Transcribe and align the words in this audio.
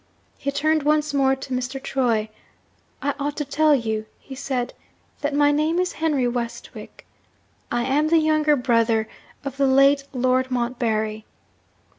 He 0.39 0.49
turned 0.51 0.81
once 0.81 1.13
more 1.13 1.35
to 1.35 1.53
Mr. 1.53 1.79
Troy. 1.79 2.27
'I 3.03 3.13
ought 3.19 3.37
to 3.37 3.45
tell 3.45 3.75
you,' 3.75 4.07
he 4.19 4.33
said, 4.33 4.73
'that 5.21 5.35
my 5.35 5.51
name 5.51 5.77
is 5.77 5.91
Henry 5.93 6.27
Westwick. 6.27 7.05
I 7.71 7.83
am 7.83 8.07
the 8.07 8.17
younger 8.17 8.55
brother 8.55 9.07
of 9.45 9.57
the 9.57 9.67
late 9.67 10.05
Lord 10.11 10.49
Montbarry.' 10.49 11.25